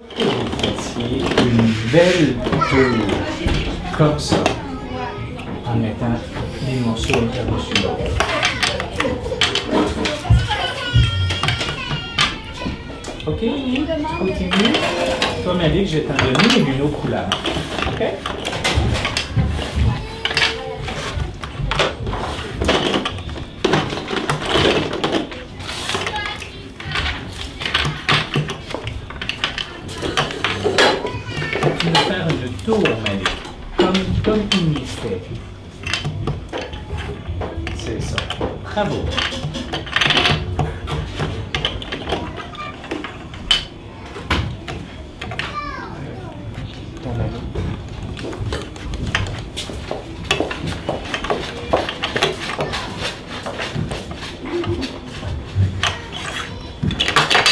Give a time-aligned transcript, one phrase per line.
[0.00, 2.36] Une belle
[2.70, 3.04] tour,
[3.98, 4.42] comme ça,
[5.66, 6.06] en mettant
[6.66, 8.16] les morceaux par-dessus l'autre.
[13.26, 13.40] Ok?
[14.18, 14.72] Continue.
[15.44, 17.28] Toi, Malik, je vais t'en donner une autre couleur.
[17.88, 18.02] Ok?
[32.60, 33.28] Faire une tour, Malik,
[33.76, 35.20] comme, comme Mimi fait.
[37.76, 38.16] C'est ça.
[38.64, 38.96] Bravo.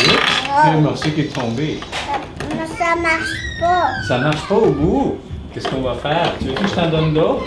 [0.00, 1.80] Il y a un morceau qui est tombé.
[2.66, 4.02] Ça marche pas.
[4.06, 5.18] Ça marche pas au bout.
[5.52, 6.32] Qu'est-ce qu'on va faire?
[6.38, 7.44] Tu veux que je t'en donne d'autres?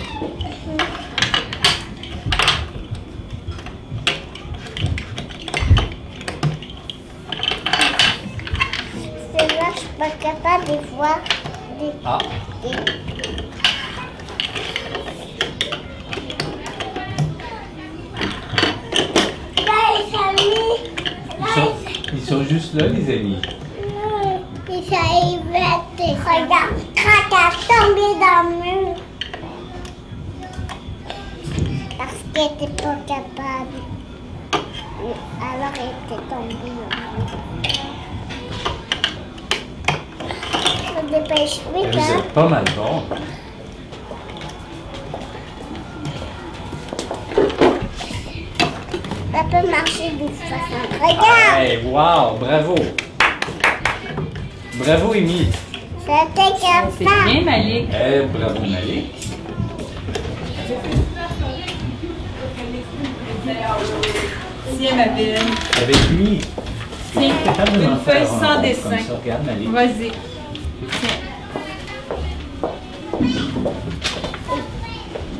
[9.34, 11.20] C'est là, je suis pas capable de voir
[11.80, 12.18] des, Ah,
[12.64, 13.82] des-
[19.66, 20.92] Là, les amis.
[21.40, 21.72] ils sont,
[22.14, 23.38] ils sont juste là, les amis.
[24.72, 28.96] Te- Regarde, quand t'as tombé dans le mur.
[31.98, 33.78] Parce qu'elle était pas capable.
[35.42, 37.38] Alors elle était tombée dans le mur.
[40.96, 42.18] Me dépêche Vous vite, hein.
[42.20, 43.04] êtes pas mal bon.
[49.34, 50.82] Ça peut marcher de toute façon.
[51.02, 52.76] Regarde, Hey, wow, bravo.
[54.76, 55.48] Bravo, Amy.
[56.06, 56.52] c'était
[56.98, 57.90] C'est bien, Malik.
[57.94, 59.06] Eh, bravo, Malik.
[64.80, 65.40] Tiens, ma belle.
[65.82, 66.40] Avec lui.
[67.14, 68.90] Tiens, capable de m'en une feuille faire un sans rond dessin.
[68.90, 69.70] Comme ça, regarde, Malik.
[69.72, 70.12] Vas-y.
[70.90, 71.20] Tiens.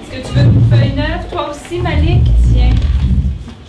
[0.02, 2.24] Est-ce que tu veux une feuille neuve, toi aussi, Malik?
[2.54, 2.76] Tiens.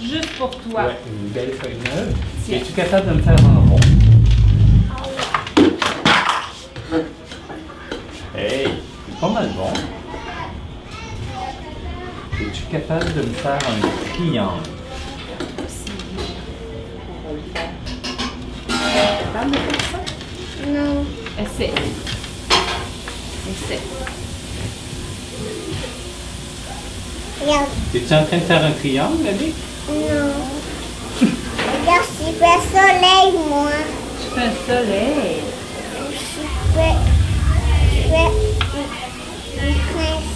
[0.00, 0.84] Juste pour toi.
[0.84, 2.14] Ouais, une belle feuille neuve.
[2.44, 2.58] Tiens.
[2.58, 3.78] Es-tu capable de me faire un rond?
[8.34, 8.66] Hey,
[9.06, 9.71] c'est pas mal bon.
[12.41, 14.62] Es-tu capable de me faire un triangle?
[18.69, 20.66] Capable de faire ça?
[20.69, 21.05] Non,
[21.38, 21.72] Essaie.
[23.49, 23.81] Essaie.
[27.41, 29.55] regarde, Es-tu en train de faire un triangle, Malik?
[29.88, 30.32] non.
[31.81, 33.71] Regarde, je fais soleil, moi.
[34.19, 35.37] Je fais un soleil.
[36.11, 37.12] Je fais,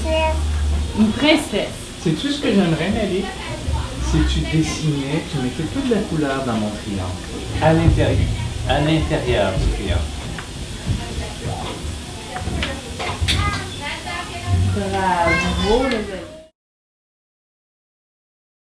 [0.06, 0.98] princesse.
[0.98, 1.68] Une princesse.
[2.02, 3.24] Sais-tu ce que j'aimerais, Malik?
[4.10, 7.10] Si tu dessinais, tu mettais toute la couleur dans mon triangle.
[7.60, 8.18] À l'intérieur.
[8.68, 10.00] À l'intérieur du triangle.
[14.76, 16.35] Bravo, les amis.